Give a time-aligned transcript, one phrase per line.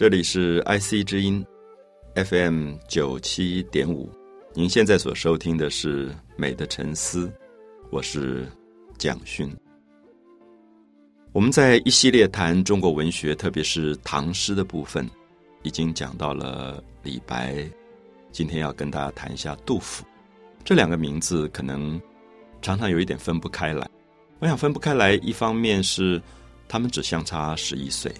[0.00, 1.44] 这里是 IC 之音
[2.14, 4.10] FM 九七点五，
[4.54, 7.26] 您现在所收听的是《美的沉思》，
[7.90, 8.48] 我是
[8.96, 9.54] 蒋勋。
[11.32, 15.06] 我们在一系列谈中国文学，特别是唐诗的部分，
[15.64, 17.62] 已经讲到了李白。
[18.32, 20.02] 今天要跟大家谈一下杜甫，
[20.64, 22.00] 这两个名字可能
[22.62, 23.86] 常常有一点分不开来。
[24.38, 26.18] 我想分不开来，一方面是
[26.66, 28.10] 他们只相差十一岁。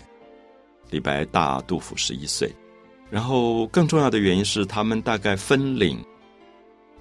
[0.91, 2.53] 李白大，杜甫十一岁，
[3.11, 5.99] 然后更重要的原因是，他们大概分领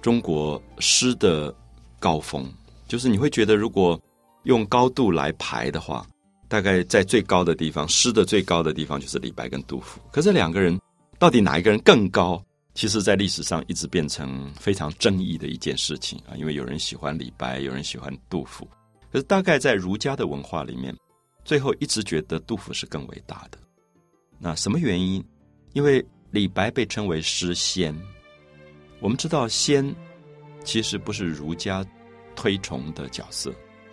[0.00, 1.54] 中国诗的
[1.98, 2.50] 高峰。
[2.88, 4.00] 就是你会觉得，如果
[4.44, 6.04] 用高度来排的话，
[6.48, 10.00] 大概在最高的地方，诗的最高的地方就是李白跟杜甫。
[10.10, 10.76] 可是两个人
[11.18, 12.42] 到底哪一个人更高？
[12.72, 16.34] 其实，在历史上一直变成非常争议的一件事情啊。
[16.36, 18.66] 因为有人喜欢李白，有人喜欢杜甫。
[19.12, 20.96] 可是，大概在儒家的文化里面，
[21.44, 23.58] 最后一直觉得杜甫是更伟大的。
[24.42, 25.22] 那什么原因？
[25.74, 27.94] 因为李白被称为诗仙。
[28.98, 29.94] 我们知道，仙
[30.64, 31.84] 其实不是儒家
[32.34, 33.52] 推崇的角色，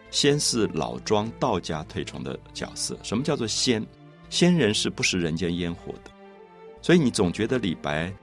[0.09, 2.97] 仙是老庄道家推崇的角色。
[3.03, 3.85] 什么叫做仙？
[4.29, 6.11] 仙人是不食人间烟火的。
[6.81, 8.13] 所以你总觉得李白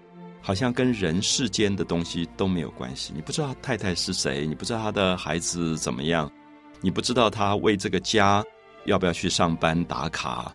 [0.40, 3.12] 好像跟人世间的东西都没有关系。
[3.14, 6.30] 你不知道他太太是谁，你不知道他的孩子怎么样，
[6.80, 8.42] 你不知道他为这个家
[8.86, 10.54] 要不要去上班打卡。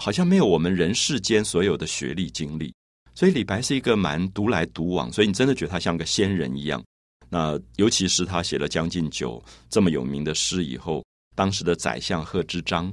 [0.00, 2.74] 好像没有我们人世间所有的学历经历，
[3.14, 6.82] 所以李白是一个蛮独来独往，所以你真的觉得他像个仙人一样。
[7.28, 11.04] 那尤其是他写了《将进酒》这么有名的诗以后，
[11.36, 12.92] 当时的宰相贺知章，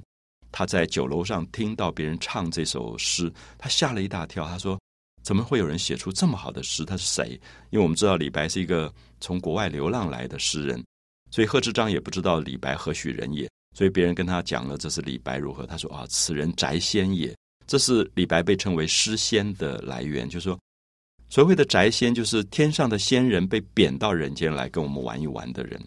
[0.51, 4.45] 他在酒楼上听到别人唱这首诗，他吓了一大跳。
[4.45, 4.77] 他说
[5.23, 6.83] ：“怎么会有人写出这么好的诗？
[6.83, 7.39] 他是谁？”
[7.71, 10.83] 因为我们知道李白是一个从国外流浪来的诗人，
[11.31, 13.49] 所以贺知章也不知道李白何许人也。
[13.77, 15.63] 所以别人跟他讲了，这是李白如何？
[15.67, 17.31] 他说啊，此人宅仙也。
[17.67, 20.59] 这是李白被称为诗仙的来源，就是说，
[21.29, 25.79] 所谓的宅仙，就是天上的仙人被贬到人间来跟我们玩一玩的人。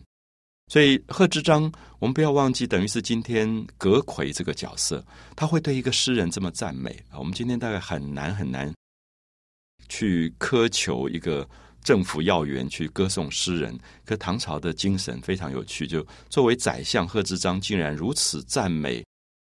[0.68, 1.62] 所以贺知章，
[1.98, 7.18] 我们不要忘记，等于是今天葛魁这个角色，他会对一个诗人这么赞美啊。
[7.18, 8.72] 我们今天大概很难很难
[9.88, 11.44] 去苛求一个。
[11.82, 15.86] 政府要员去歌颂诗人，可唐朝的精神非常有趣。
[15.86, 19.04] 就作为宰相贺知章，竟然如此赞美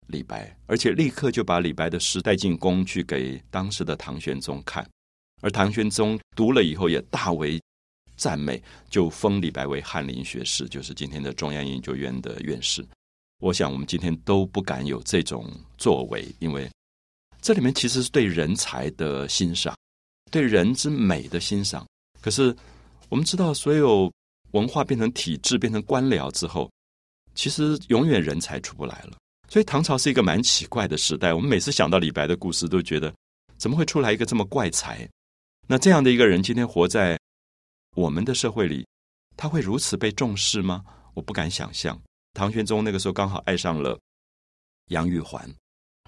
[0.07, 4.87] 李白，而且立刻就把李白的诗带进宫去给当时的唐玄宗看。
[5.41, 7.61] 而唐玄宗读了以后也大为
[8.15, 12.85] 赞美，就封李白为翰林学士，就是今天的中央研究院的院士。
[13.39, 16.69] 我想我们今天都不敢有这种作为，因为
[17.41, 19.73] 这里面其实是对人才的欣赏，
[20.29, 21.87] 对人之美的欣赏。
[22.21, 22.53] 可是，
[23.07, 24.11] 我们知道，所有
[24.51, 26.69] 文化变成体制、变成官僚之后，
[27.33, 29.17] 其实永远人才出不来了。
[29.47, 31.33] 所以，唐朝是一个蛮奇怪的时代。
[31.33, 33.13] 我们每次想到李白的故事，都觉得
[33.57, 35.09] 怎么会出来一个这么怪才？
[35.65, 37.17] 那这样的一个人，今天活在
[37.95, 38.85] 我们的社会里，
[39.37, 40.83] 他会如此被重视吗？
[41.13, 41.99] 我不敢想象。
[42.33, 43.97] 唐玄宗那个时候刚好爱上了
[44.89, 45.49] 杨玉环，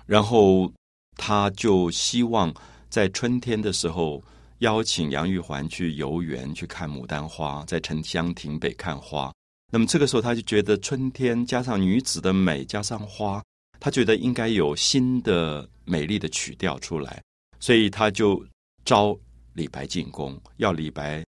[0.05, 0.71] 然后
[1.15, 2.53] 他就希望
[2.89, 4.21] 在春天的时候。
[4.61, 9.33] 邀请杨玉环去游园去看牡丹花，在沉香亭北看花。
[9.71, 13.43] 那么这个时候，他就觉得春天加上女子的美，加上花，
[13.79, 17.23] 他觉得应该有新的美丽的曲调出来，
[17.59, 18.45] 所以他就
[18.85, 19.17] 招
[19.53, 21.23] 李白进宫，要李白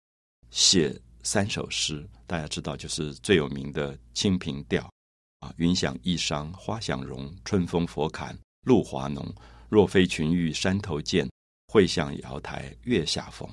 [0.50, 2.02] 写三首诗。
[2.26, 4.82] 大家知道，就是最有名的《清平调》
[5.46, 8.34] 啊，“云想衣裳花想容，春风拂槛
[8.64, 9.26] 露华浓。
[9.68, 11.28] 若非群玉山头见。”
[11.68, 13.48] 会向瑶台月下逢，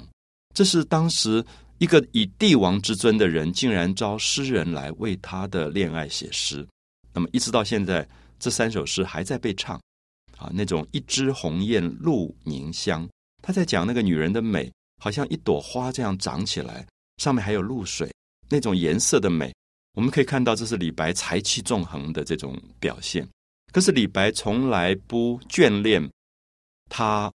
[0.54, 1.46] 这是当时
[1.80, 6.66] 一个以帝王之尊的人，竟然招诗人来为他的恋爱写诗。
[7.14, 8.08] 那么一直到现在，
[8.40, 9.80] 这三首诗还在被唱。
[10.38, 13.08] 啊，那种一枝红艳露凝香，
[13.42, 14.72] 他在讲那个女人的美，
[15.02, 16.86] 好像一朵花这样长起来，
[17.18, 18.10] 上面还有露水，
[18.50, 19.54] 那种颜色的美，
[19.94, 23.28] 我们可以看到这是李白才气纵横的这种表现。
[23.72, 26.10] 可是李白从来不眷恋
[26.90, 27.30] 他。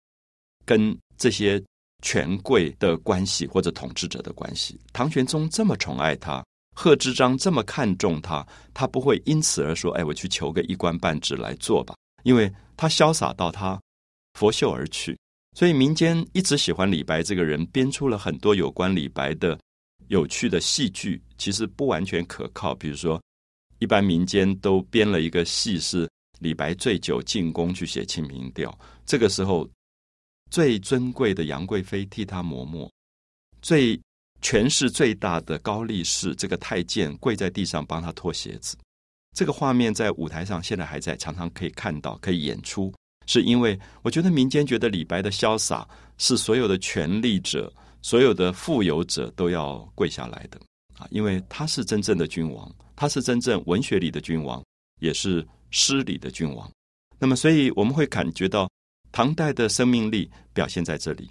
[0.67, 1.63] 跟这些
[2.03, 13.81] 权贵的关系或者统治者的关系，唐玄宗这么宠爱他，贺知章这么看重他，他不会因此而说：“哎，我去求个一官半职来做吧。”因为他潇洒到他
[14.33, 15.17] 拂袖而去。
[15.55, 19.57] 所以民间一直喜欢李白这个人，编出了很多有关李白的
[20.09, 22.75] 有趣的戏剧，其实不完全可靠。
[22.75, 23.19] 比如说，
[23.79, 26.07] 一般民间都编了一个戏，是
[26.39, 28.69] 李白醉酒进宫去写《清平调》，
[29.05, 29.67] 这个时候。
[30.49, 32.89] 最尊贵的杨贵妃替他磨墨，
[33.61, 33.99] 最
[34.41, 38.77] 权势最大的高力士这个太监跪在地上帮他脱鞋子，
[39.35, 42.93] 这个画面在舞台上现在还在，常常可以看到，可以演出，
[43.25, 47.71] 是因为我觉得民间觉得李白的潇洒是所有的权力者、
[48.01, 50.59] 所有的富有者都要跪下来的
[50.97, 54.63] 啊，因为他是真正的君王，他是真正文学里的君王，
[54.99, 56.71] 也是诗里的君王。
[57.19, 58.69] 那么，所以我们会感觉到
[59.17, 61.27] 唐代的生命力表现在这里。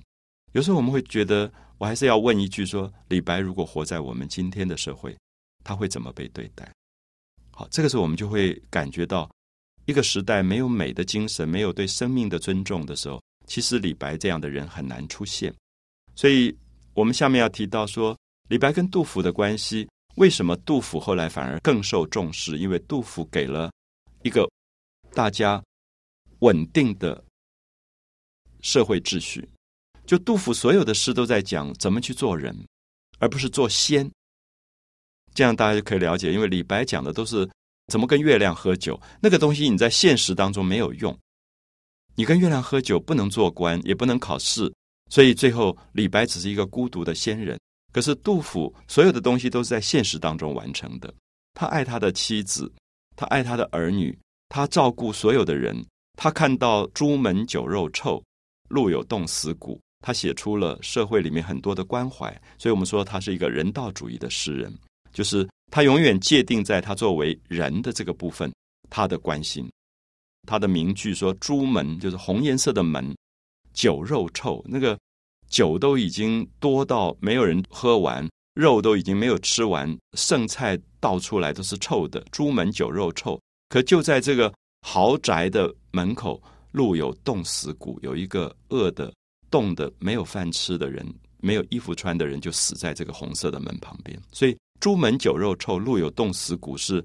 [0.54, 1.48] 有时候我们会觉得，
[1.78, 5.16] 我还是要问一句：说李白如果活在我们今天的社会，
[5.62, 6.68] 他会怎么被对待？
[7.52, 9.30] 好，这个时候我们就会感觉到，
[9.84, 15.54] 一个时代没有美的精神，没有对生命的尊重的时候，其实李白这样的人很难出现。
[16.16, 16.52] 所以，
[16.92, 18.18] 我们下面要提到说，
[18.48, 22.58] 李白跟杜甫的关系，为什么杜甫后来反而更受重视？
[22.58, 23.70] 因为杜甫给了
[24.24, 24.44] 一个
[25.12, 25.62] 大家。
[26.40, 27.24] 稳定的
[28.62, 29.48] 社会秩序，
[30.06, 32.56] 就杜甫所有的诗都在讲怎么去做人，
[33.18, 34.10] 而不是做仙。
[35.34, 37.48] 这样大家就可以了解，因为李白讲的都是
[37.88, 41.16] 怎么跟月亮喝酒，那个东西你在现实当中没有用。
[42.14, 44.72] 你跟月亮喝酒不能做官，也不能考试，
[45.10, 47.58] 所以最后李白只是一个孤独的仙人。
[47.92, 51.12] 可是杜甫所有的东西都是在现实当中完成的。
[51.54, 52.70] 他爱他的妻子，
[53.16, 54.18] 他爱他的儿女，
[54.48, 55.84] 他照顾所有的人。
[56.18, 58.22] 他看到朱门酒肉臭，
[58.68, 59.80] 路有冻死骨。
[60.00, 64.72] 他写出了社会里面很多的关怀，所以我们说他是一个人道主义的诗人。
[65.12, 68.52] 就是他永远界定在他作为人的这个部分，
[68.90, 69.68] 他的关心。
[70.46, 73.16] 他的名句说：“朱门就是红颜色的门，
[73.72, 74.96] 酒肉臭，那个
[75.48, 82.24] 酒都已经多到没有人喝完，肉都已经没有吃完，剩菜倒出来都是臭的。
[82.30, 84.52] 朱门酒肉臭，可就在这个。”
[84.88, 86.40] 豪宅的门口，
[86.76, 89.10] 路有冻死骨，有一个饿的、
[89.50, 91.02] 冻的、没有饭吃的人，
[91.38, 94.20] 没有衣服穿的人，就死在这个红色的门旁边。
[94.30, 97.02] 所以，朱门酒肉臭，路有冻死骨，是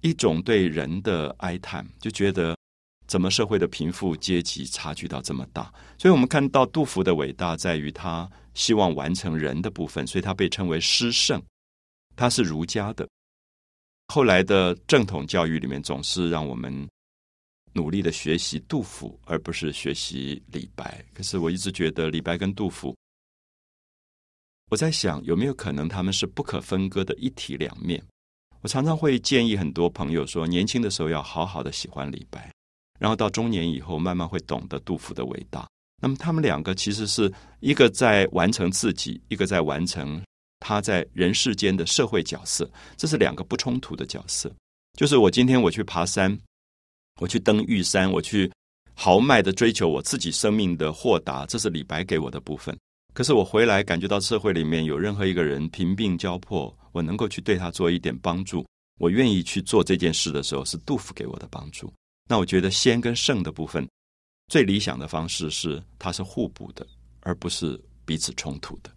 [0.00, 2.56] 一种对人的哀叹，就觉得
[3.08, 5.74] 怎么社会的贫富阶级差距到这么大。
[5.98, 11.42] 所以我们看到杜甫的伟大，在于他希望完成人的部分，所以他被称为诗圣，
[12.14, 13.08] 他是儒家的。
[14.14, 16.88] 后来的正统教育里面，总是让我们
[17.78, 21.04] 努力的学习杜甫，而不是学习李白。
[21.14, 22.92] 可是我一直觉得李白跟杜甫，
[24.68, 28.02] 我在想有没有可能他们是不可分割的一体两面。
[28.62, 32.52] 我常常会建议很多朋友说，年轻的时候要好好的喜欢李白，
[32.98, 35.64] 然后到中年以后，慢慢会懂得杜甫的伟大。
[36.02, 40.20] 那么他们两个其实是一个在完成自己，一个在完成。
[40.60, 44.52] 他在人世间的社会角色，这是两个不冲突的角色。
[44.98, 46.36] 就是我今天我去爬山，
[47.18, 48.50] 我去登玉山，我去
[48.94, 52.76] 豪迈的追求我自己生命的豁达，这是李白给我的部分。
[53.14, 58.64] 可是我回来感觉到社会里面有任何一个人贫病交迫，我能够去对他做一点帮助，
[59.00, 61.92] 我愿意去做这件事的时候，是杜甫给我的帮助。
[62.28, 63.88] 那我觉得仙跟圣的部分，
[64.48, 66.86] 最理想的方式是它是互补的，
[67.20, 68.90] 而不是彼此冲突的。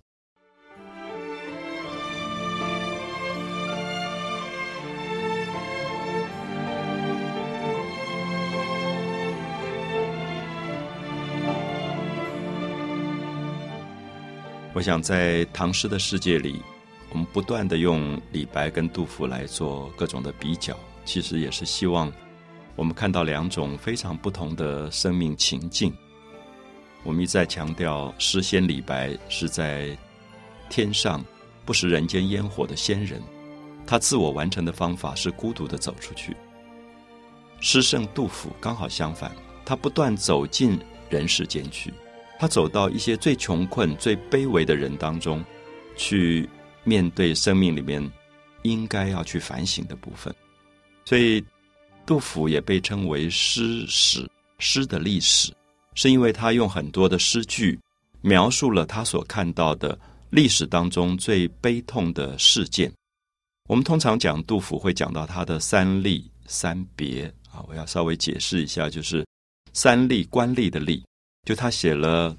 [14.73, 16.61] 我想在唐诗的世界里，
[17.09, 22.09] 我们不断的用李白跟杜甫来做各种的比较，其实也是希望
[22.77, 25.93] 我们看到两种非常不同的生命情境。
[27.03, 29.97] 我们一再强调，诗仙李白是在
[30.69, 31.21] 天上
[31.65, 33.21] 不食人间烟火的仙人，
[33.85, 36.33] 他自我完成的方法是孤独的走出去。
[37.59, 39.35] 诗圣杜甫刚好相反，
[39.65, 41.93] 他不断走进人世间去。
[42.41, 45.45] 他走到一些最穷困、最卑微的人当中，
[45.95, 46.49] 去
[46.83, 48.11] 面对生命里面
[48.63, 50.33] 应该要去反省的部分。
[51.05, 51.45] 所以，
[52.03, 55.53] 杜甫也被称为诗史，诗的历史，
[55.93, 57.79] 是因为他用很多的诗句
[58.21, 59.95] 描述了他所看到的
[60.31, 62.91] 历史当中最悲痛的事件。
[63.69, 69.23] 我们通常讲杜甫会讲到他的三吏三别啊，我要稍微解释一下，就是
[69.73, 71.03] 三吏官吏的吏。
[71.43, 72.33] 就他写了《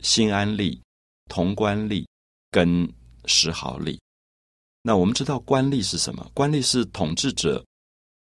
[0.00, 0.56] 新安吏》
[1.28, 2.02] 《潼关吏》
[2.50, 2.86] 跟
[3.26, 3.94] 《石壕吏》。
[4.82, 6.30] 那我们知道官吏是什么？
[6.32, 7.62] 官吏是统治者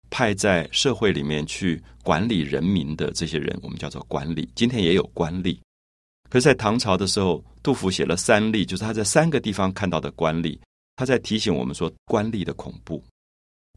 [0.09, 4.49] 派在社会里面去管理人民的这些人，我们叫做官吏。
[4.55, 5.59] 今天也有官吏，
[6.31, 10.59] 可是，在唐朝的时候，杜甫写了三吏，就是他在三个地方看到的官吏。
[10.97, 13.05] 他在提醒我们说，官吏的恐怖，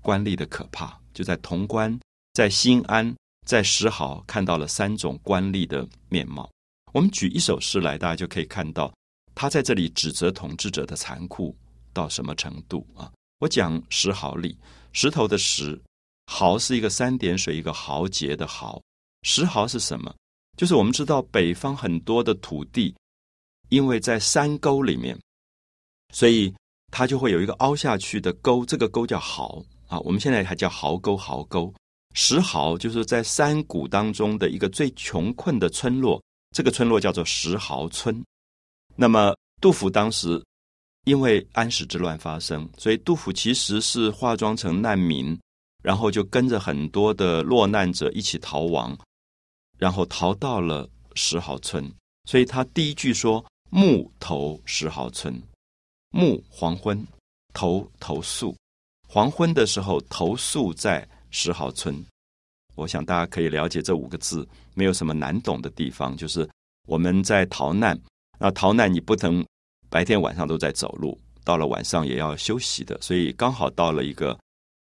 [0.02, 2.00] 官吏的可怕，就在潼关，
[2.34, 3.14] 在新安。
[3.48, 6.50] 在石壕看到了三种官吏的面貌。
[6.92, 8.94] 我们举一首诗来，大家就可以看到
[9.34, 11.56] 他在这里指责统治者的残酷
[11.94, 13.10] 到什么程度啊？
[13.40, 14.54] 我讲石壕吏，
[14.92, 15.82] 石头的石，
[16.26, 18.82] 壕是一个三点水一个豪杰的豪，
[19.22, 20.14] 石壕是什么？
[20.58, 22.94] 就是我们知道北方很多的土地，
[23.70, 25.18] 因为在山沟里面，
[26.14, 26.54] 所以
[26.92, 29.98] 它就会有一个凹下去的沟，这个沟叫壕啊。
[30.00, 31.74] 我们现在还叫壕沟，壕沟。
[32.20, 36.20] 石壕就是在山谷当中的一个最穷困的村落，
[36.50, 38.26] 这个村落叫做石壕村。
[38.96, 40.44] 那么杜甫当时
[41.06, 45.40] 因为安史之乱发生，所以杜甫其实是化妆成难民，
[45.84, 48.98] 然后就跟着很多的落难者一起逃亡，
[49.78, 51.88] 然后逃到了石壕村。
[52.26, 55.40] 所以他第一句说：“暮投石壕村。”
[56.10, 57.06] 暮黄昏，
[57.54, 58.58] 投投宿，
[59.08, 61.08] 黄昏的时候投宿在。
[61.40, 62.04] 石壕村，
[62.74, 66.18] 我想大家可以了解这五个字，没有什么难懂的地方。
[66.18, 66.50] 就是
[66.88, 67.96] 我们在逃难，
[68.40, 69.46] 那逃难你不能
[69.88, 74.36] 白天晚上都在走路，到了晚上也要休息的，所以刚好到了一个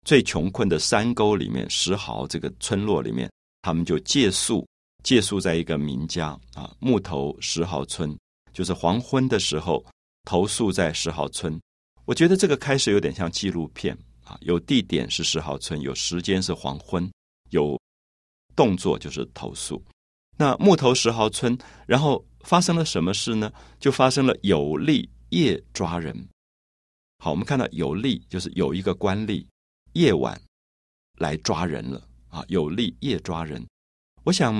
[0.06, 4.66] 最穷困的山沟里面，石壕这个村落里面，他们就借宿，
[5.04, 8.16] 借宿在一个民家啊，木头石壕村，
[8.54, 9.84] 就是黄昏的时候
[10.24, 11.60] 投宿在石壕村。
[12.06, 13.94] 我觉得这个开始有点像纪录片。
[14.28, 17.11] 啊，有地点是石壕村，有时间是黄昏，
[17.49, 17.80] 有
[18.54, 19.82] 动作就是投诉。
[20.37, 21.56] 那木头石壕村，
[21.87, 23.50] 然后发生了什么事呢？
[23.80, 26.14] 就发生了有吏夜抓人。
[27.25, 29.44] 好，我们看到有吏就是有一个官吏
[29.94, 30.38] 夜晚
[31.18, 33.66] 来抓人了啊，有吏夜抓人。
[34.25, 34.54] 我想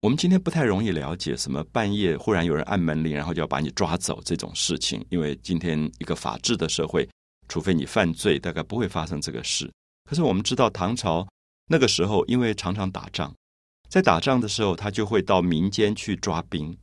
[0.00, 7.08] 我们今天不太容易了解什么半夜忽然有人按门铃，然后就要把你抓走这种事情，因为今天一个法治的社会。
[7.52, 9.70] 除非你犯罪，大概不会发生这个事。
[10.08, 11.28] 可是我们知道，唐朝
[11.68, 13.30] 那个时候，因为常常打仗，
[13.90, 16.74] 在打仗的时候，他就会到民间去抓兵，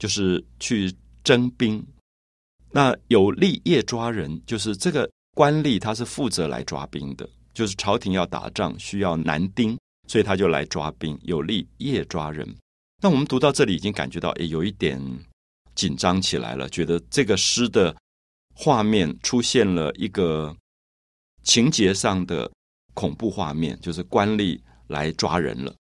[0.00, 0.92] 就是去
[1.22, 1.80] 征兵。
[2.72, 9.78] 那有吏夜抓人，就是这个官吏他是负责来抓兵的，就是朝廷要打仗需要男丁，
[10.08, 11.16] 所以他就来抓兵。
[11.22, 12.52] 有吏夜抓人。
[13.00, 15.00] 那我们读到这里，已经感觉到诶，有一点
[15.76, 17.94] 紧张起来了，觉得这个诗的。
[18.58, 20.56] 画面出现了一个
[21.42, 22.50] 情节上的
[22.94, 25.74] 恐怖画面，就是官吏来抓人了。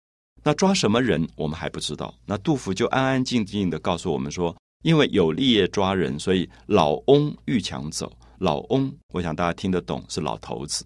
[0.43, 2.13] 那抓什么人，我们还不知道。
[2.25, 8.11] 那杜甫就安安静静的告诉我们说：“因为有吏业抓人，所以老翁欲抢走。
[8.39, 10.85] 老翁，我想大家听得懂，是老头子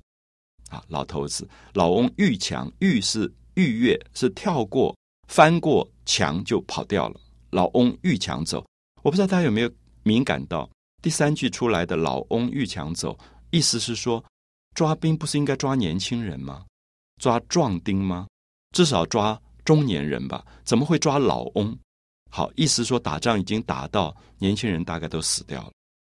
[0.69, 1.49] 啊，老头子。
[1.73, 4.95] 老翁欲抢，欲是逾越，是跳过、
[5.28, 7.21] 翻过墙就跑掉了。
[7.50, 8.66] 老翁欲抢走，
[9.02, 9.71] 我不知道大家有没有
[10.02, 10.69] 敏感到。”
[11.06, 13.16] 第三句出来的“老翁欲抢走”，
[13.52, 14.25] 意思是说，
[14.75, 16.64] 抓兵不是应该抓年轻人吗？
[17.22, 18.26] 抓壮丁吗？
[18.72, 20.44] 至少抓中年人吧？
[20.64, 21.78] 怎么会抓老翁？
[22.28, 25.70] 好，意思说打仗已经打到年轻人大概都死掉了，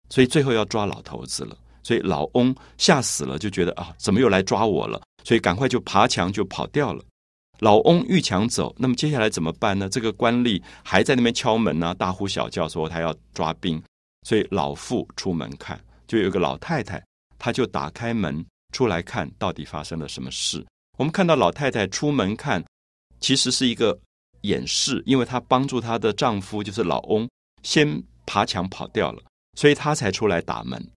[0.10, 1.56] 所以最后要抓老头子了。
[1.84, 5.00] 所以老翁吓死了，就觉得啊，怎么又来抓我了？
[5.24, 7.06] 所以赶快就爬墙就跑掉了。
[7.60, 9.88] 老翁欲抢走，那么接下来怎么办呢？
[9.88, 13.80] 这个官吏还在那边敲门呢，大呼小叫说他要抓兵。
[14.24, 17.04] 所以老妇出门看，就有一个老太太，
[17.38, 20.66] 她就打开门出来看，到底发生了什么事。
[20.98, 22.64] 我们看到老太太出门看，
[23.20, 23.98] 其实是一个
[24.42, 27.28] 掩饰，因为她帮助她的丈夫，就是老翁，
[27.64, 29.24] 先爬墙跑掉了，
[29.58, 30.92] 所以她才出来打门。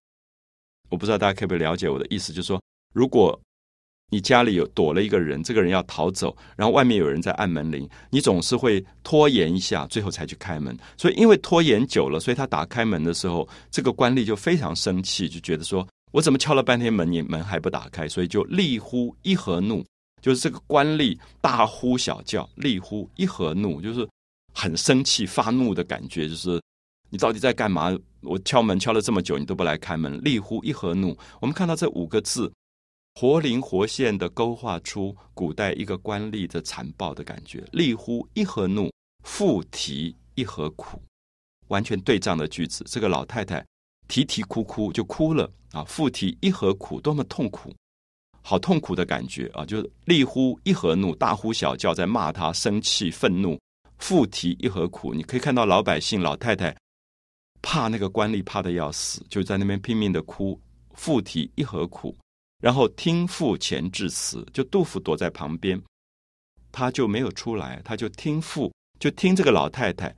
[0.89, 2.61] 我不知道大家可不可以了解我的意思，就是说，
[2.93, 3.39] 如果
[4.13, 10.77] 你家里有躲了一个人，这个人要逃走，然后外面有人在按门铃，你总是会拖延一下，最后才去开门。
[10.95, 19.83] 所以因为拖延久了，所以他打开门的时候，这个官吏就非常生气，就觉得说我怎么敲了半天门，你门还不打开，所以就厉呼一何怒，
[20.21, 24.07] 就是这个官吏大呼小叫，厉呼一何怒，就是
[24.53, 26.61] 很生气发怒的感觉，就是
[27.09, 27.97] 你到底在干嘛？
[28.21, 31.17] 我敲门敲了这么久，你都不来开门，厉呼一何怒。
[31.41, 32.51] 我们看到这五个字。
[33.15, 37.63] 活灵活现的勾画出古代一个官吏的残暴的感觉。
[37.71, 38.91] 厉呼一何怒，
[39.23, 41.01] 复啼一何苦，
[41.67, 42.83] 完全对仗的句子。
[42.87, 43.63] 这个老太太
[44.07, 45.83] 啼啼哭哭就哭了啊！
[45.83, 47.71] 复啼一何苦，多么痛苦，
[48.41, 49.63] 好痛苦的感觉啊！
[49.63, 53.59] 就是厉呼一何怒，大呼小叫在骂他，生气愤怒。
[53.99, 56.75] 复啼一何苦，你可以看到老百姓老太太
[57.61, 60.59] 怕那个官吏怕的要死，就在那边拼命的哭。
[60.95, 62.15] 复啼一何苦。
[62.63, 65.83] 然后听父前致辞，就杜甫躲在旁边，
[66.71, 70.15] 他就没有出来，他就听父，就听这个老太太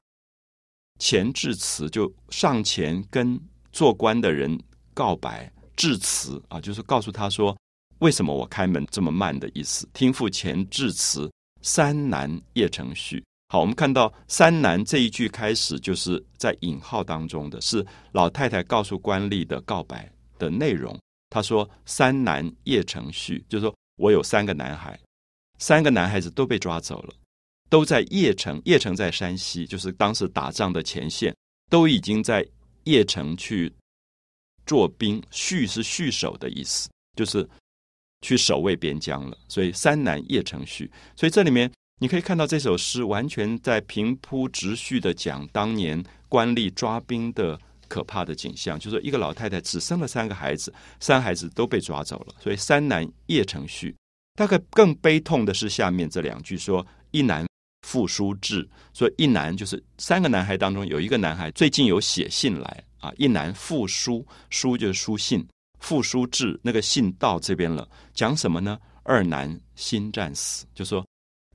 [0.99, 4.55] 前致辞，就上前跟做官的人
[4.93, 7.57] 告白致辞啊，就是告诉他说
[7.97, 9.89] 为什么我开门这么慢的意思。
[9.91, 11.27] 听父前致辞，
[11.63, 13.23] 三难邺城序。
[13.47, 20.95] 好，我们看到三难这一句开始就是在引号当中的是老太太告诉官吏的告白的内容。
[21.35, 24.97] 他说：“三男叶承旭，就是说我有三个男孩，
[25.59, 27.13] 三个男孩子都被抓走了，
[27.69, 28.57] 都在邺城。
[28.61, 31.35] 邺城在山西，就是当时打仗的前线，
[31.69, 32.47] 都已经在
[32.85, 33.69] 邺城去
[34.65, 35.21] 做兵。
[35.29, 37.45] 戌是戍守的意思，就是
[38.21, 39.37] 去守卫边疆了。
[39.49, 52.35] 所以三男叶承旭，所以这里面你可以看到这首诗完全在平铺直叙的讲当年官吏抓兵的。”可怕的景象，就是一个老太太只生了三个孩子，三孩子都被抓走了。
[52.39, 53.95] 所以三男叶承旭，
[54.35, 57.45] 大概更悲痛的是下面这两句：说一男
[57.87, 65.47] 复书至，说一男就是三个男孩当中有一个男孩最近有写信来啊，一男复书，书就是书信，
[65.79, 68.77] 复书至，那个信到这边了，讲什么呢？
[69.03, 71.05] 二男新战死，就说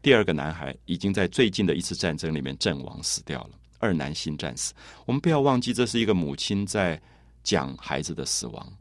[0.00, 3.59] 第二个男孩已经在最近的一次战争里面阵亡死掉了。
[3.80, 4.72] 二男性战死，
[5.06, 7.00] 我们不要忘记，这是一个母亲在
[7.42, 8.72] 讲孩子的死亡。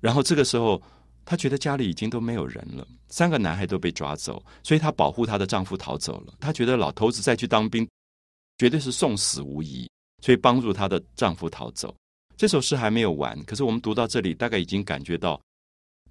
[0.00, 0.82] 然后这个时候，
[1.24, 6.34] 她觉得家里已经都没有人了，三个男孩都被抓走，所以她保护她的丈夫逃走了。
[6.40, 7.86] 她觉得老头子再去当兵，
[8.58, 9.88] 绝对是送死无疑，
[10.22, 11.94] 所以帮助她的丈夫逃走。
[12.36, 15.38] 这首诗还没有完，可是我们读到这里，大概已经感觉到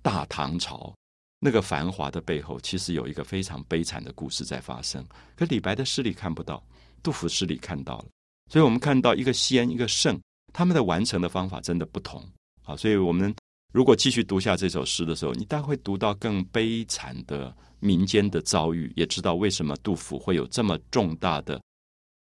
[0.03, 0.93] 大唐朝
[1.39, 5.03] 那个繁华的背后，其实有一个非常悲惨的故事在发生。
[5.35, 6.63] 可李白的诗里看不到，
[7.01, 8.05] 杜甫诗里看到了。
[8.49, 10.19] 所以我们看到一个先一个圣，
[10.51, 12.23] 他们的完成的方法真的不同
[12.63, 12.75] 啊！
[12.75, 13.33] 所以我们
[13.71, 21.61] 如果继续读下这首诗的时候，你大概会读到更悲惨的民间的遭遇，也知道为什么杜甫会有这么重大的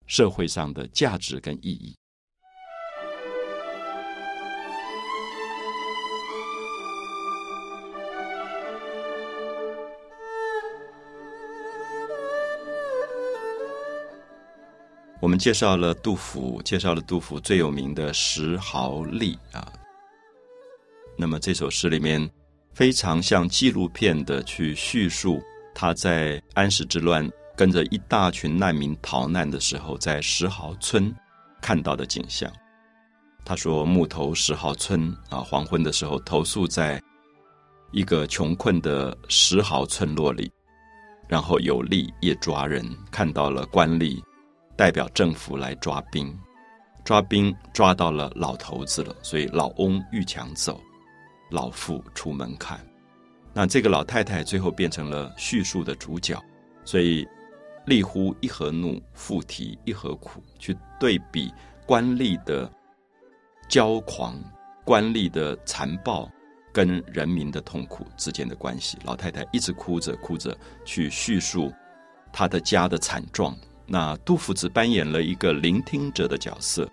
[0.05, 1.95] 社会上的价值跟意义。
[15.27, 19.69] 我们介绍了杜甫，介绍了杜甫最有名的《石壕吏》啊。
[21.17, 22.31] 那么这首诗里面
[22.73, 25.41] 非常像纪录片的去叙述
[25.75, 31.13] 他在安史之乱跟着一大群难民逃难的时候，在石壕村
[31.61, 32.49] 看到的景象。
[33.43, 37.03] 他说：“木头石壕村啊，黄昏的时候投宿在
[37.91, 40.49] 一个穷困的石壕村落里，
[41.27, 44.23] 然后有吏也抓人，看到了官吏。”
[44.77, 46.33] 代表政府来抓兵，
[47.03, 50.79] 抓兵抓到了老头子了，所以老翁欲抢走，
[51.49, 52.79] 老妇出门看。
[53.53, 56.39] 那这个老太太最后变成了叙述的主角，
[56.85, 57.27] 所以
[57.87, 61.51] 立乎一何怒，复提一何苦，去对比
[61.87, 62.71] 官吏的
[63.67, 64.39] 骄狂、
[64.85, 66.29] 官吏的残暴
[66.71, 68.99] 跟人民的痛苦之间的关系。
[69.03, 71.73] 老太太一直哭着哭着去叙述
[72.31, 73.57] 她的家的惨状。
[73.87, 76.89] 那杜甫只扮演了一个聆听者的角色，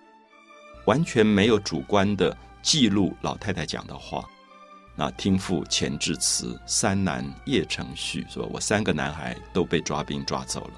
[0.87, 4.25] 完全没有主观的记录老太太讲的话。
[4.97, 10.75] 那听父前致辞，三男叶承旭说：“我三个男孩都被抓兵抓走了。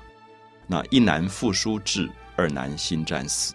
[0.66, 3.54] 那一男复书至，二男新战死。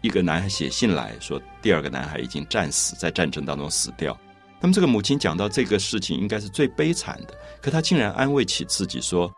[0.00, 4.18] 一个男孩写信来说，第二个男孩已经战死在战争当中死掉。
[4.60, 9.32] 那么这个母亲讲到这个事情，应该是最悲惨的，可她竟然安慰起自己说：‘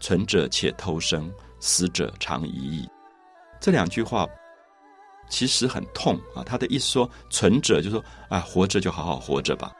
[0.00, 1.32] 存者且偷生。’
[1.64, 2.86] 死者常已矣，
[3.58, 4.28] 这两句话
[5.30, 6.44] 其实很痛啊！
[6.44, 9.72] 他的意思说，存者就说啊，活着就好好活着吧；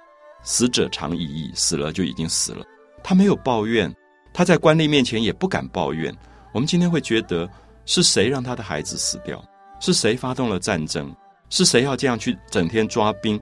[0.43, 2.65] 死者常已矣，死了就已经死了。
[3.03, 3.95] 他没有抱怨，
[4.33, 6.11] 他在官吏面前也不敢抱怨。
[6.55, 7.47] 我们今天会觉得
[7.85, 9.45] 是谁让他的孩子死掉？
[9.79, 11.15] 是谁发动了战争？
[11.51, 13.39] 是谁要这样去整天抓兵？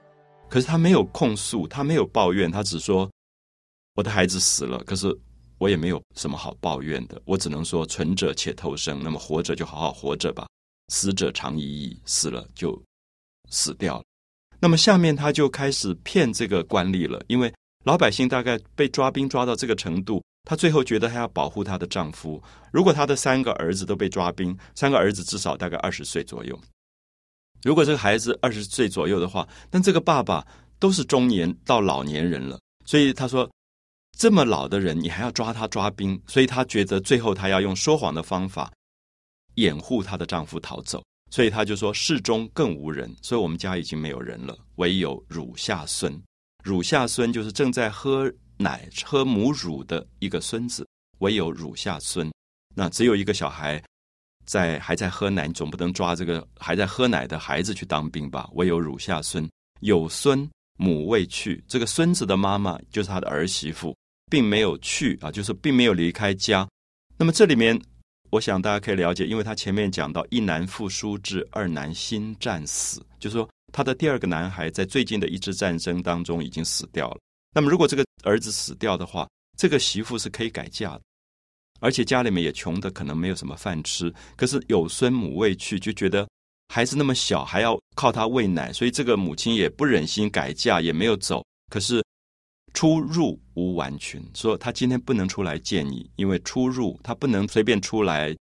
[0.49, 3.09] 可是他没有控诉，他没有抱怨，他只说
[3.95, 4.79] 我的孩子死了。
[4.79, 5.17] 可是。
[5.63, 10.45] 我也没有什么好抱怨的，我只能说存者且偷生，那么活着就好好活着吧，
[10.89, 12.77] 死者常已矣，死了就
[13.49, 14.03] 死掉了。
[14.59, 17.49] 那么下面他就开始骗这个官吏了，因为
[17.85, 22.43] 老百姓大概被抓兵抓到这个程度，他最后觉得他要保护他的丈夫。
[22.73, 26.59] 如果他的三个儿子都被抓兵，三个儿子至少大概二十岁左右，
[27.61, 30.45] 如果这个孩子二十岁左右的话，那这个爸爸
[30.77, 33.49] 都是中年到老年人了，所以他说。
[34.17, 38.71] 这么老的人，你还要抓他抓兵，所以她觉得最后她要用说谎的方法
[39.55, 46.17] 掩护她的丈夫逃走，所以她就说室中更无人，所以我们家已经没有人了，唯有乳下孙。
[46.63, 52.31] 乳下孙就是正在喝奶、喝母乳的一个孙子，唯有乳下孙。
[52.73, 53.83] 那只有一个小孩
[54.45, 58.47] 在还在喝奶，总不能抓这个还在喝奶的孩子去当兵吧？
[58.53, 59.49] 唯有乳下孙
[59.81, 63.93] 有孙母未去，这个孙子的妈妈就是他的儿媳妇。
[64.33, 66.67] 并没有去啊，就是并没有离开家。
[67.19, 67.79] 那么这里面
[68.31, 77.17] 我想大家可以了解，因为他前面讲到一男复书至，二男新战死，就是说他的第二个男孩在最近的一支战争当中已经死掉了。
[77.53, 81.01] 那么如果这个儿子死掉的话，这个媳妇是可以改嫁的，
[81.79, 84.11] 而且家里面也穷的可能没有什么饭吃。
[84.35, 86.27] 可是有孙母未去，就觉得
[86.69, 91.45] 孩子那么小还要靠他喂奶，所以这个母亲也不忍心改嫁，也没有走。
[91.69, 92.03] 可是
[92.73, 98.35] 出入无完裙，说他今天不能出来见你，因为出入他不能随便出来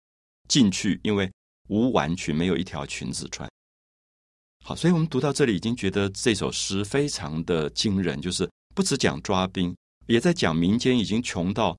[0.48, 1.30] 进去，因为
[1.68, 3.50] 无完裙，没有一条裙子穿。
[4.64, 9.76] 好，所以我们读到这里已经觉得这首诗非常的惊人，就是不只讲抓兵。
[10.06, 11.78] 也在讲民间已经穷到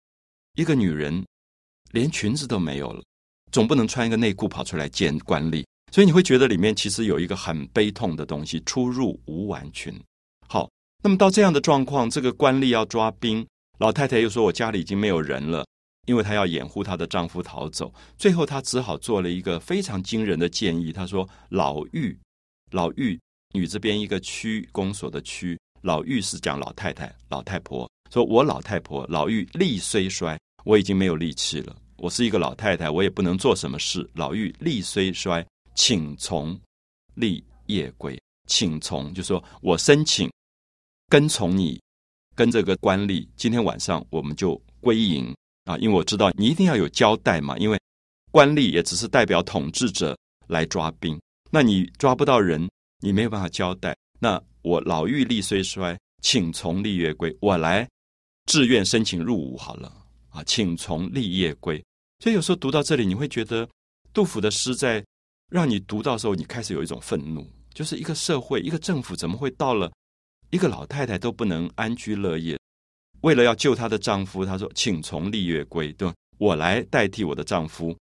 [0.54, 1.24] 一个女人
[1.90, 3.02] 连裙子都没有了，
[3.50, 9.92] 总不能穿一个内裤跑出来见官吏，所以你会觉得里面其实有一个很悲痛的东西：出入无完裙。
[11.02, 13.46] 那么到这样的状况，这个官吏要抓兵，
[13.78, 15.64] 老太太又说：“我家里已经没有人了，
[16.06, 22.14] 因为她要掩护她的丈夫逃走。”最后她只好做了一个非常惊人的建议，她说：“老妪，
[22.72, 23.18] 老妪，
[23.54, 31.74] 女这边一个区公所的区，老妪是讲老太太、老太婆。”说我老太婆老妪力虽衰，我已经没有力气了。
[31.96, 34.06] 我是一个老太太，我也不能做什么事。
[34.14, 36.58] 老妪力虽衰，请从
[37.14, 38.18] 立业归。
[38.46, 40.28] 请从就说我申请
[41.10, 41.82] 跟从你，
[42.36, 43.26] 跟这个官吏。
[43.36, 47.58] 今天晚上我们就归营啊，因为我知道你一定要有交代嘛。
[47.58, 47.76] 因为
[48.30, 51.20] 官吏也只是代表统治者来抓兵，
[51.50, 52.70] 那你抓不到人，
[53.00, 53.94] 你没有办法交代。
[54.20, 57.88] 那我老妪力虽衰，请从立业归，我来。
[58.46, 59.92] 自愿申请入伍好了
[60.28, 61.82] 啊，请从立业归。
[62.20, 63.68] 所以有时候读到这里，你会觉得
[64.12, 65.04] 杜甫的诗在
[65.50, 67.44] 让你读到时候，你开始有一种愤怒，
[67.74, 69.90] 就是一个社会、一个政府怎么会到了
[70.50, 72.58] 一个老太太都不能安居乐业？
[73.20, 76.14] 为了要救她的丈夫，她说：“请从立月归，对吧？
[76.38, 77.96] 我来代替我的丈夫，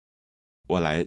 [0.68, 1.06] 我来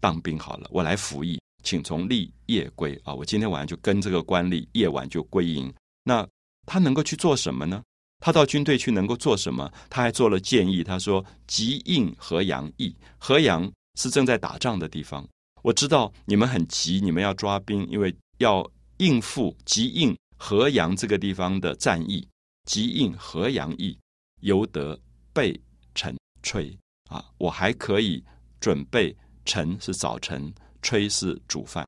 [0.00, 3.12] 当兵好了，我来服役，请从立夜归啊！
[3.12, 5.72] 我今天晚上就跟这个官吏，夜晚就归营。
[6.04, 6.26] 那
[6.66, 7.82] 他能够去做什么呢？”
[8.22, 9.70] 他到军队去能够做什么？
[9.88, 10.84] 他还做了建议。
[10.84, 15.26] 他说：“急应河阳役，河阳是正在打仗的地方。
[15.62, 18.66] 我知道你们很急，你们要抓兵，因为要
[18.98, 22.26] 应付急应河阳这个地方的战役。
[22.66, 23.98] 即应河阳役，
[24.42, 24.96] 由得
[25.32, 25.58] 备
[25.94, 26.76] 晨炊
[27.08, 27.24] 啊！
[27.38, 28.22] 我还可以
[28.60, 31.84] 准备晨是早晨，炊是煮饭，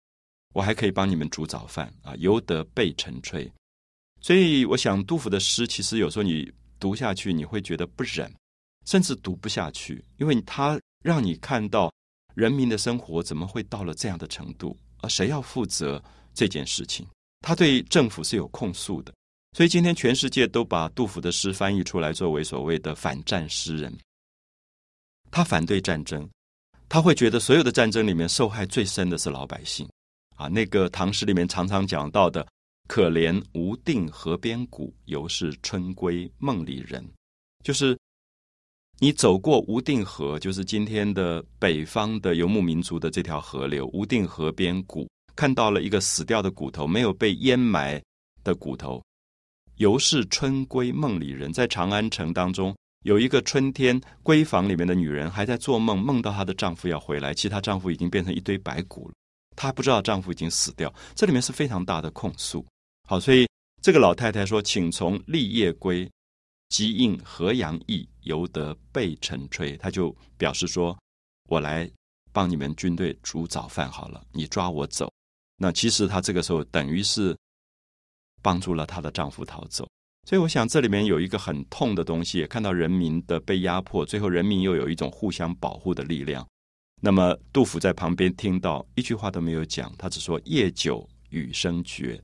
[0.54, 2.16] 我还可以帮你们煮早饭啊！
[2.16, 3.48] 由得备晨炊。”
[4.20, 8.34] 所以，我想杜甫的诗，其实有时候你读下去，你会觉得不忍，
[8.86, 11.92] 甚至读不下去，因为他让你看到
[12.34, 16.02] 人民的生活怎么会到了这样的程度，而谁要负责
[16.34, 17.06] 这件事情？
[17.42, 19.12] 他对政府是有控诉的。
[19.55, 23.94] 所以，今天全世界都把杜甫的诗翻译出来，作为所谓的反战诗人。
[25.31, 26.26] 他反对战争，
[26.88, 29.87] 他会觉得所有的战争里面受害最深的是老百姓
[30.37, 30.48] 啊。
[30.48, 32.46] 那个唐诗里面常常讲到的。
[32.88, 37.02] 可怜无定河边骨，犹是春归梦里人。
[37.64, 37.96] 就是
[38.98, 43.87] 你走过无定河，就是今天的北方的游牧民族的这条河流。
[43.94, 48.02] 无定河边骨，看到了一个死掉的骨头，没有被淹埋
[48.44, 49.02] 的骨头。
[49.76, 59.14] 犹是春归梦里人，在长安城当中，有一个春天闺房里面的女人还在做梦，梦到她的丈夫要回来，其实她丈夫已经变成一堆白骨了。
[59.56, 62.64] 她不知道丈夫已经死掉，这里面是非常大的控诉。
[63.08, 63.46] 好，所以
[63.82, 66.08] 这个老太太说：“请从立业归，
[66.68, 70.96] 即应河阳役，犹得备晨炊。”她就表示说
[71.50, 71.90] ：“我来
[72.32, 75.10] 帮你们军队煮早饭好了，你抓我走。”
[75.62, 77.37] 那其实她这个时候等于是
[78.42, 79.88] 帮助了她的丈夫逃走。
[80.29, 86.44] 所以我想这里面有一个很痛的东西，看到人民的被压迫，最后人民又有一种互相保护的力量。
[87.01, 92.20] 那么杜甫在旁边听到一句话都没有讲，他只说：“夜久雨声绝。”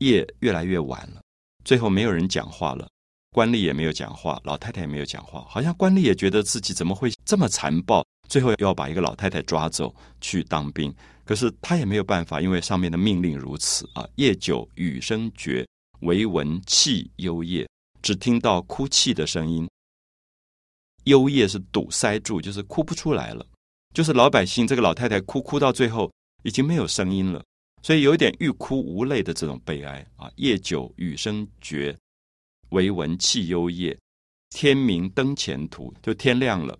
[0.00, 1.20] 夜越来越晚了，
[1.62, 2.88] 最后没有人讲话了，
[3.32, 10.90] 官吏也没有讲话，老太太也没有讲话，好像官吏也觉得自己怎么会这么残暴，最后要把一个老太太抓走去当兵，
[11.30, 14.04] 可是他也没有办法，因为上面的命令如此啊。
[14.16, 15.64] 夜久雨声绝，
[16.00, 17.68] 唯闻泣幽咽，
[18.02, 19.70] 只听到哭泣的声音。
[21.04, 23.46] 幽咽是堵塞住，就是哭不出来了，
[23.94, 26.10] 就是老百姓这个老太太哭哭到最后
[26.42, 27.40] 已经没有声音了。
[27.80, 30.28] 所以有点欲哭无泪的这种悲哀啊！
[30.34, 31.96] 夜久雨声绝，
[32.70, 33.96] 唯闻泣幽咽。
[34.48, 36.76] 天明登前途，就天亮了。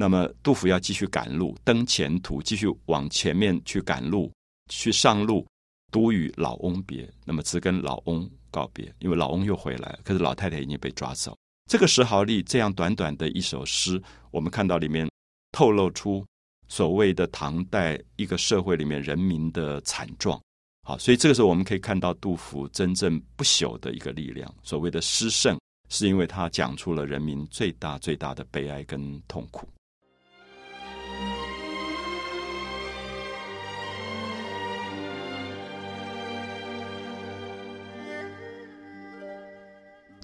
[0.00, 4.32] 那么杜甫要继续赶路，登前途，继续往前面去赶路，
[4.68, 5.44] 去上路，
[5.90, 7.10] 独与老翁别。
[7.24, 11.36] 那么只跟老翁告别，因为老翁又回来了，可是老太太已经被抓走。
[11.68, 15.10] 这个石壕吏这样短短的一首诗，我们看到里面
[15.50, 16.24] 透露出
[16.68, 20.40] 所谓的唐代一个社会里面人民的惨状。
[20.86, 24.48] 好，所以这个时候我们可以看到杜甫真正不朽的一个力量。
[24.62, 25.58] 所谓的诗圣，
[25.88, 29.68] 是因为他讲出了人民最大最大的悲哀跟痛苦。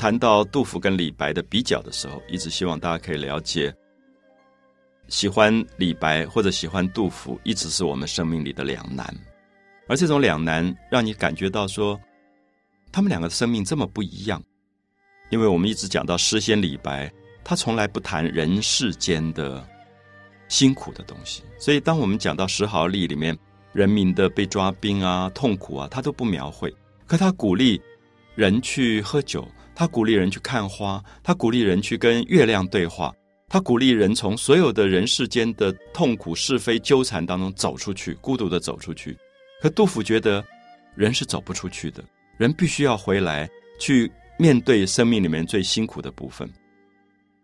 [0.05, 3.75] 谈到杜甫跟李白的比较的时候，一直希望大家可以了解，
[5.09, 9.07] 喜欢李白或者喜欢杜甫，一直是我们生命里的两难。
[9.89, 11.99] 而这种两难，让你感觉到说，
[12.93, 14.45] 他们两个的生命这么不一样。
[15.31, 17.11] 因为我们一直讲到诗仙李白，
[17.43, 19.67] 他从来不谈人世间的
[20.49, 23.35] 辛苦的东西，所以当我们讲到石壕吏里面
[23.73, 26.71] 人民的被抓兵啊、痛苦啊，他都不描绘。
[27.07, 27.81] 可他鼓励
[28.35, 29.49] 人去喝酒。
[29.75, 33.13] 他鼓励人去看花，他鼓励人去跟月亮对话，
[33.49, 39.17] 他鼓励人从所有的人世间的痛苦是非纠缠当中走出去，孤独的走出去。
[39.61, 40.45] 可杜甫觉得，
[40.95, 42.05] 人是走不出去的，
[42.37, 43.49] 人必须要回来
[43.81, 46.49] 去面对生命里面最辛苦的部分。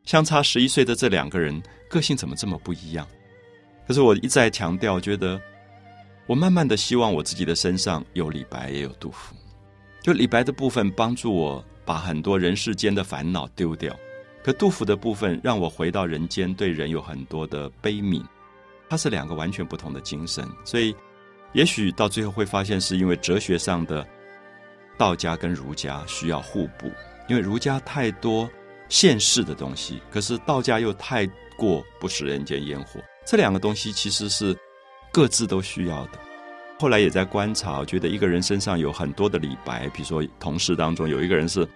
[0.05, 3.07] 相差十一岁的这两个人，个性怎么这么不一样？
[3.89, 5.41] 可是我一再强调，觉得
[6.27, 9.35] 我慢慢的希望我自己的身上有李白，也有杜甫。
[10.01, 11.65] 就李白的部分帮助我。
[11.91, 13.93] 把很多人世间的烦恼丢掉，
[14.45, 18.23] 可杜甫的部分让我回到人间，对人有很多的悲悯。
[18.89, 20.95] 它是两个完全不同的精神，所以
[21.53, 24.07] 也许到最后会发现，是因为哲学上的
[24.97, 26.89] 道家跟儒家需要互补，
[27.29, 28.49] 因为儒家太多
[28.89, 31.27] 现世的东西，可是道家又太
[31.57, 33.01] 过不食人间烟火。
[33.27, 34.57] 这两个东西其实是
[35.11, 36.21] 各自都需要的。
[36.79, 41.69] 后来也在观察，觉得一个人身上有很多的李白，比如说同事当中有一个人是。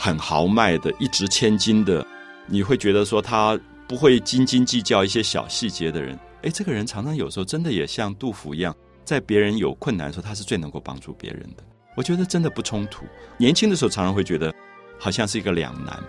[0.00, 2.06] 很豪迈的，一掷千金的，
[2.46, 3.58] 你会觉得说他
[3.88, 6.16] 不会斤斤计较一些小细节的人。
[6.42, 8.72] 哎，这个人常常有时候真的也像杜甫一样，
[9.04, 11.64] 在别人有困难的时候，他是最能够帮助别人的。
[11.96, 13.04] 我觉得真的不冲突。
[13.36, 14.54] 年轻的时候常常会觉得
[15.00, 16.00] 好像是一个两难，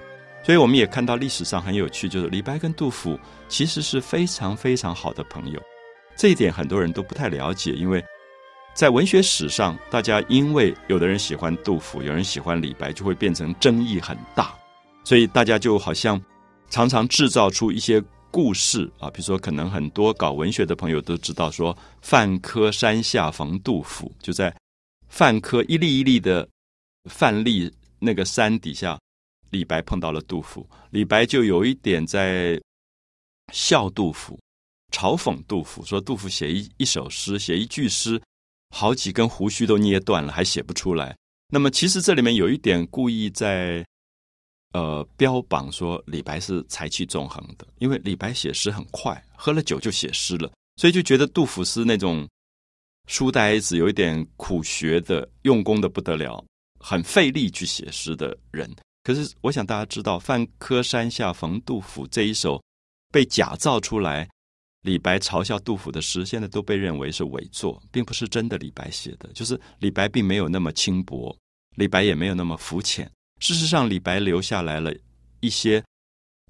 [0.43, 5.60] 所以我们也看到历史上很有趣，就是李白跟杜甫其实是非常非常好的朋友。
[6.15, 8.06] 这一点很多人都不太了解，因为。
[8.79, 14.57] 在文学史上，大家因为有的人喜欢杜甫，有人喜欢李白，就会变成争议很大。
[15.03, 16.17] 所以大家就好像
[16.69, 24.55] 常常制造出一些故事啊，比如说，可能很多搞文学的朋友都知道，说范柯山下逢杜甫，就在
[25.09, 26.47] 范柯一粒一粒的
[27.09, 28.97] 范粒那个山底下，
[29.49, 32.57] 李白碰到了杜甫，李白就有一点在
[33.51, 34.39] 笑杜甫，
[34.93, 38.17] 嘲讽杜甫，说杜甫写一一首诗，写一句诗。
[38.69, 41.15] 好几根胡须都捏断了，还写不出来。
[41.51, 43.84] 那么，其实这里面有一点故意在，
[44.73, 52.27] 呃，标榜说李白是才气纵横的，因为李白写诗很快，喝了酒就写诗了，所以就觉得杜甫是那种
[53.08, 56.45] 书呆子，有一点苦学的，用功的不得了，
[56.79, 58.71] 很费力去写诗的人。
[59.03, 62.62] 可是，我想大家知道，《范柯山下逢杜甫》这一首
[63.12, 64.29] 被假造出来。
[64.83, 69.29] 李白嘲笑杜甫的诗，现在都被认为是伪作，并不是真的李白写的。
[69.33, 71.35] 就是李白并没有那么轻薄，
[71.75, 73.09] 李白也没有那么肤浅。
[73.39, 74.93] 事实上，李白留下来了
[75.41, 75.83] 一些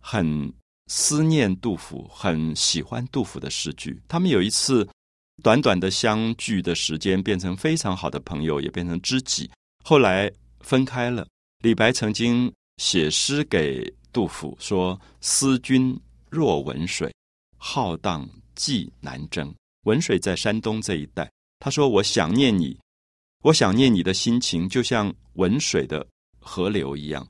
[0.01, 0.53] 很
[0.87, 4.01] 思念杜甫、很喜欢杜甫的诗句。
[4.07, 4.87] 他们有一次
[5.43, 9.49] 短短的相聚的时间，变成非常好的朋友，也变成知己。
[9.83, 11.27] 后来分开了。
[11.63, 17.11] 李白曾经写诗给杜甫说：“思君若闻水。”
[17.61, 21.29] 浩荡济南征，文水在山东这一带。
[21.59, 22.79] 他说：“我想念你，
[23.43, 26.07] 我想念你的心情，就像文水的
[26.39, 27.27] 河流一样，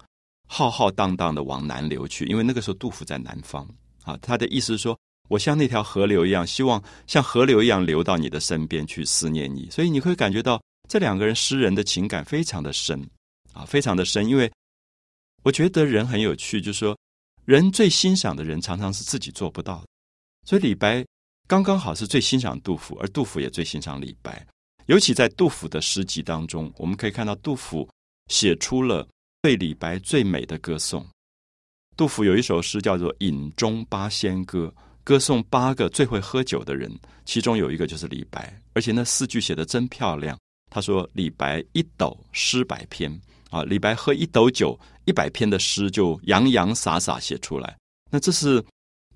[0.47, 2.25] 浩浩荡荡的往南流去。
[2.25, 3.67] 因为那个时候杜甫在南方
[4.03, 4.97] 啊，他的意思是说，
[5.29, 9.67] 我像那条河流一样，希望像河流一样流到你的身边去思念你。
[9.71, 13.03] 所以你会感觉到这两个人诗人的情感非常的深
[13.51, 14.29] 啊，非常的深。
[14.29, 14.51] 因为
[15.41, 16.95] 我觉得人很有趣，就是说，
[17.45, 19.87] 人最欣赏的人常常是自己做不到的。”
[20.45, 21.05] 所以李白
[21.47, 24.45] 刚刚好是最欣赏杜甫，而杜甫也最欣赏李白。
[24.87, 27.87] 尤其在杜甫的诗集当中，我们可以看到杜甫
[28.27, 29.07] 写出了
[29.41, 31.05] 对李白最美的歌颂。
[31.95, 34.73] 杜甫有一首诗叫做《饮中八仙歌》，
[35.03, 36.91] 歌颂八个最会喝酒的人，
[37.25, 38.59] 其中有一个就是李白。
[38.73, 40.35] 而且那四句写的真漂亮。
[40.71, 43.11] 他说：“李白一斗诗百篇
[43.49, 47.77] 啊，李白喝一斗酒，一百篇的诗就洋洋洒洒写出来。”
[48.09, 48.63] 那这是。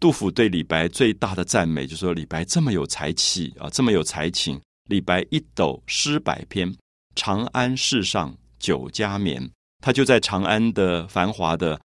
[0.03, 4.59] 杜甫对李白最大的赞美，就是说李白这么有才气啊，这么有才情。
[4.89, 6.75] 李白一斗诗百篇，
[7.15, 9.49] 长安市上酒家眠。
[9.79, 11.79] 他就在长安的繁华的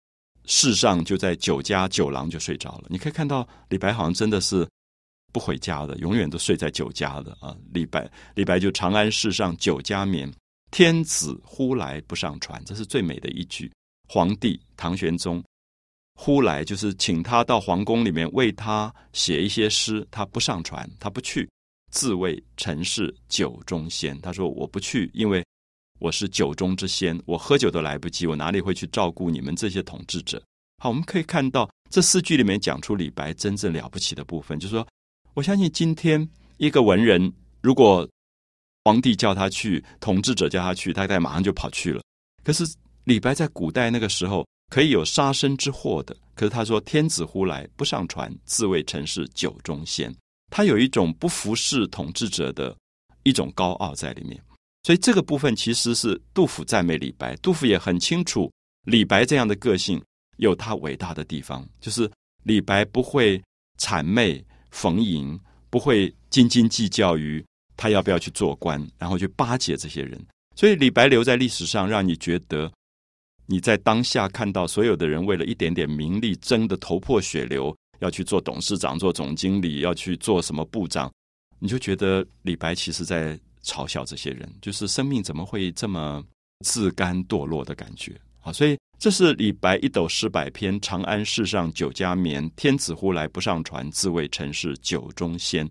[0.47, 2.87] 世上就在酒家酒廊就睡着了。
[2.89, 4.69] 你可以看到李白好像真的是
[5.33, 7.57] 不回家的，永远都睡在酒家的啊。
[7.73, 10.29] 李白，李白就长安世上酒家眠，
[10.73, 13.71] 天子呼来不上船，这是最美的一句。
[14.09, 15.41] 皇帝唐玄宗
[16.21, 21.49] 呼来就是请他到皇宫里面为他写一些诗，他不上船，他不去，
[21.93, 24.21] 自谓臣是酒中仙。
[24.21, 25.45] 他说我不去，因为。
[26.01, 30.41] 我是酒中之仙，我喝酒都来不及，我哪里会去照顾你们这些统治者？
[30.81, 34.87] 好，我们可以看到这四句里面讲出李白真正了不起的部分，就是说，
[35.35, 36.29] 我相信今天
[36.59, 38.09] 一个文人，如果
[38.85, 42.01] 皇帝叫他去，统治者叫他去，大概马上就跑去了。
[42.45, 42.65] 可是
[43.03, 50.15] 李白在古代那个时候可以有杀身之祸的，可是他说：“天子呼来不上船，自谓臣是酒中仙。”
[50.51, 52.75] 他有一种不服侍统治者的
[53.23, 54.41] 一种高傲在里面。
[54.85, 58.51] 所以这个部分其实是杜甫赞美李白，杜甫也很清楚
[58.85, 60.03] 李白这样的个性
[60.39, 62.11] 有他伟大的地方，就是
[62.45, 63.43] 李白不会
[63.79, 67.45] 谄媚逢迎，不会斤斤计较于
[67.77, 70.19] 他要不要去做官，然后去巴结这些人。
[70.57, 72.73] 所以李白留在历史上，让你觉得
[73.49, 81.13] 你在当下看到所有的人为了一点点名利争得头破血流，要去做董事长、做总经理，要去做什么部长，
[81.59, 83.37] 你就觉得李白其实在。
[83.65, 86.25] 嘲笑这些人，就是生命怎么会这么
[86.65, 88.51] 自甘堕落的感觉啊！
[88.51, 95.69] 所以这是李白一斗诗百篇，长安市上酒家眠，天子呼来不上船，自谓臣是酒中仙。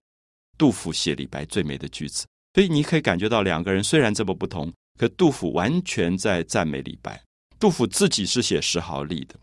[0.60, 7.20] 杜甫写李白最美的句子，所以你可以感觉到两个人虽然这么不同，可杜甫完全在赞美李白。
[7.60, 9.36] 杜甫自己是写石壕吏的，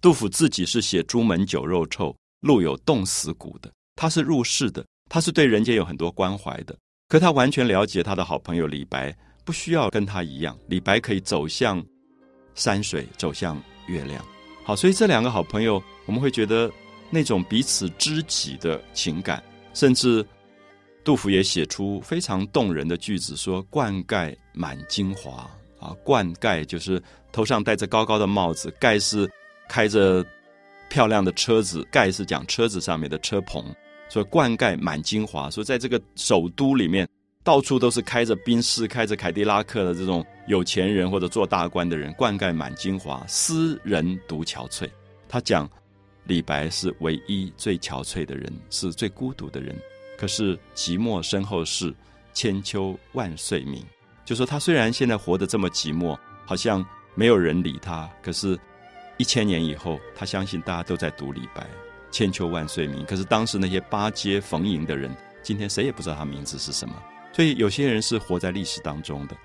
[0.00, 6.76] 杜甫自己是写朱门酒肉臭，路有冻死骨的，他是入世的，他是对人间有很多关怀的。
[7.08, 10.56] 可他完全了解他的好朋友李白，不需要跟他一样。
[10.68, 11.84] 李白可以走向
[12.54, 14.24] 山水，走向月亮。
[14.64, 16.70] 好，所以这两个好朋友，我们会觉得
[17.10, 19.42] 那种彼此知己的情感，
[19.74, 20.24] 甚至
[21.02, 25.50] 杜甫也写出非常动人的句子，说“冠盖满京华”。
[25.80, 29.28] 啊，冠盖就是头上戴着高高的帽子，盖是
[29.68, 30.24] 开着
[30.88, 33.64] 漂亮的车子，盖是讲车子上面的车棚。
[34.08, 37.08] 所以灌溉满京华，所以在这个首都里面，
[37.44, 44.90] 到处都是开着宾士、开着凯迪拉克的这种有钱人或者做大官的人，灌溉满京华，斯人独憔悴。
[45.28, 45.70] 他讲
[46.24, 49.78] 李白是唯一最憔悴的人，是最孤独的人。
[50.18, 51.94] 可是寂寞身后事，
[52.34, 53.80] 千秋万岁名。
[54.30, 56.16] 就说他虽然现在活得这么寂寞，
[56.46, 58.56] 好像没有人理他，可是，
[59.16, 61.66] 一千年以后，他相信大家都在读李白。
[62.12, 65.12] 千秋万岁名，可是当时那些巴结逢迎的人，
[65.42, 66.94] 今天谁也不知道他名字是什么。
[67.32, 69.36] 所以有些人是活在历史当中的，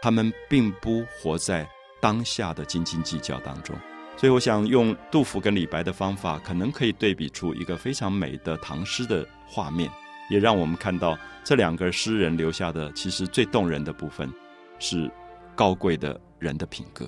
[0.00, 1.68] 他们并不活在
[2.00, 3.76] 当下的斤斤计较当中。
[4.16, 9.90] 所以我想用杜甫跟李白的方法，可能可以对比出一个非常美的唐诗的画面，
[10.30, 14.32] 也让我们看到这两个诗人留下的其实最动人的部分，
[14.78, 15.10] 是
[15.54, 17.06] 高贵的人的品格。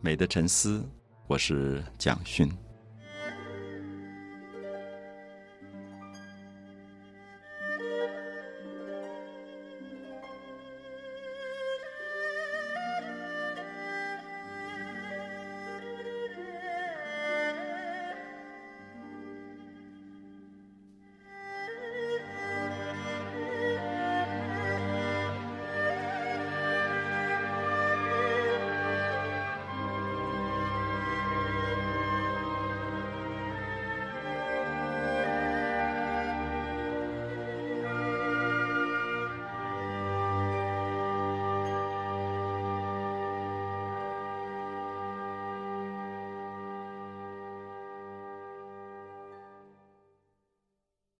[0.00, 0.84] 美的沉思，
[1.26, 2.50] 我是蒋勋。